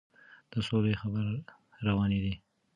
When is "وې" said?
2.23-2.33